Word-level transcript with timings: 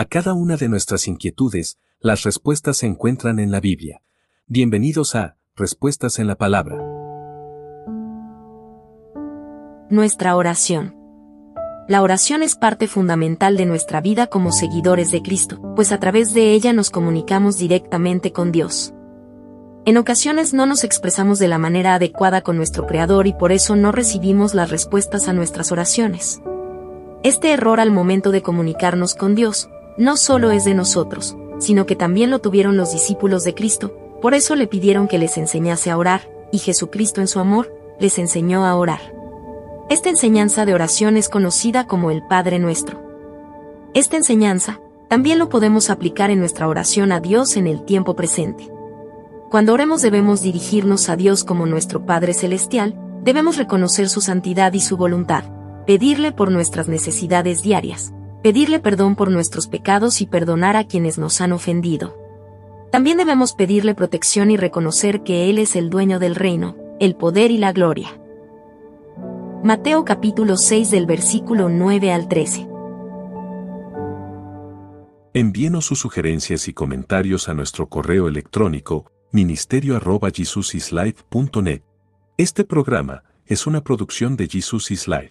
A 0.00 0.06
cada 0.06 0.32
una 0.32 0.56
de 0.56 0.70
nuestras 0.70 1.06
inquietudes, 1.08 1.78
las 2.00 2.22
respuestas 2.22 2.78
se 2.78 2.86
encuentran 2.86 3.38
en 3.38 3.50
la 3.50 3.60
Biblia. 3.60 4.00
Bienvenidos 4.46 5.14
a 5.14 5.36
Respuestas 5.54 6.18
en 6.18 6.26
la 6.26 6.36
Palabra. 6.36 6.78
Nuestra 9.90 10.36
oración. 10.36 10.96
La 11.86 12.00
oración 12.00 12.42
es 12.42 12.56
parte 12.56 12.88
fundamental 12.88 13.58
de 13.58 13.66
nuestra 13.66 14.00
vida 14.00 14.28
como 14.28 14.52
seguidores 14.52 15.10
de 15.10 15.20
Cristo, 15.20 15.60
pues 15.76 15.92
a 15.92 16.00
través 16.00 16.32
de 16.32 16.52
ella 16.54 16.72
nos 16.72 16.88
comunicamos 16.88 17.58
directamente 17.58 18.32
con 18.32 18.52
Dios. 18.52 18.94
En 19.84 19.98
ocasiones 19.98 20.54
no 20.54 20.64
nos 20.64 20.82
expresamos 20.82 21.38
de 21.38 21.48
la 21.48 21.58
manera 21.58 21.96
adecuada 21.96 22.40
con 22.40 22.56
nuestro 22.56 22.86
Creador 22.86 23.26
y 23.26 23.34
por 23.34 23.52
eso 23.52 23.76
no 23.76 23.92
recibimos 23.92 24.54
las 24.54 24.70
respuestas 24.70 25.28
a 25.28 25.34
nuestras 25.34 25.72
oraciones. 25.72 26.40
Este 27.22 27.52
error 27.52 27.80
al 27.80 27.90
momento 27.90 28.30
de 28.30 28.40
comunicarnos 28.40 29.14
con 29.14 29.34
Dios, 29.34 29.68
no 30.00 30.16
solo 30.16 30.50
es 30.50 30.64
de 30.64 30.72
nosotros, 30.72 31.36
sino 31.58 31.84
que 31.84 31.94
también 31.94 32.30
lo 32.30 32.38
tuvieron 32.38 32.78
los 32.78 32.90
discípulos 32.90 33.44
de 33.44 33.54
Cristo, 33.54 33.94
por 34.22 34.32
eso 34.32 34.56
le 34.56 34.66
pidieron 34.66 35.08
que 35.08 35.18
les 35.18 35.36
enseñase 35.36 35.90
a 35.90 35.98
orar, 35.98 36.22
y 36.50 36.58
Jesucristo 36.58 37.20
en 37.20 37.28
su 37.28 37.38
amor, 37.38 37.70
les 38.00 38.18
enseñó 38.18 38.64
a 38.64 38.74
orar. 38.76 39.14
Esta 39.90 40.08
enseñanza 40.08 40.64
de 40.64 40.72
oración 40.72 41.18
es 41.18 41.28
conocida 41.28 41.86
como 41.86 42.10
el 42.10 42.22
Padre 42.22 42.58
Nuestro. 42.58 42.98
Esta 43.92 44.16
enseñanza, 44.16 44.80
también 45.08 45.38
lo 45.38 45.50
podemos 45.50 45.90
aplicar 45.90 46.30
en 46.30 46.40
nuestra 46.40 46.66
oración 46.66 47.12
a 47.12 47.20
Dios 47.20 47.58
en 47.58 47.66
el 47.66 47.84
tiempo 47.84 48.16
presente. 48.16 48.72
Cuando 49.50 49.74
oremos 49.74 50.00
debemos 50.00 50.40
dirigirnos 50.40 51.10
a 51.10 51.16
Dios 51.16 51.44
como 51.44 51.66
nuestro 51.66 52.06
Padre 52.06 52.32
Celestial, 52.32 52.94
debemos 53.22 53.58
reconocer 53.58 54.08
su 54.08 54.22
santidad 54.22 54.72
y 54.72 54.80
su 54.80 54.96
voluntad, 54.96 55.44
pedirle 55.86 56.32
por 56.32 56.50
nuestras 56.50 56.88
necesidades 56.88 57.62
diarias, 57.62 58.14
pedirle 58.42 58.80
perdón 58.80 59.16
por 59.16 59.30
nuestros 59.30 59.66
pecados 59.66 60.20
y 60.20 60.26
perdonar 60.26 60.76
a 60.76 60.84
quienes 60.84 61.18
nos 61.18 61.40
han 61.40 61.52
ofendido. 61.52 62.16
También 62.90 63.18
debemos 63.18 63.52
pedirle 63.52 63.94
protección 63.94 64.50
y 64.50 64.56
reconocer 64.56 65.22
que 65.22 65.50
Él 65.50 65.58
es 65.58 65.76
el 65.76 65.90
dueño 65.90 66.18
del 66.18 66.34
reino, 66.34 66.76
el 66.98 67.14
poder 67.14 67.50
y 67.50 67.58
la 67.58 67.72
gloria. 67.72 68.18
Mateo 69.62 70.04
capítulo 70.04 70.56
6 70.56 70.90
del 70.90 71.06
versículo 71.06 71.68
9 71.68 72.12
al 72.12 72.28
13. 72.28 72.66
Envíenos 75.34 75.84
sus 75.84 76.00
sugerencias 76.00 76.66
y 76.66 76.72
comentarios 76.72 77.48
a 77.48 77.54
nuestro 77.54 77.88
correo 77.88 78.26
electrónico 78.26 79.12
ministerio.jesusislife.net. 79.30 81.82
Este 82.36 82.64
programa 82.64 83.22
es 83.46 83.68
una 83.68 83.84
producción 83.84 84.36
de 84.36 84.48
Jesus 84.48 84.90
is 84.90 85.06
Life. 85.06 85.30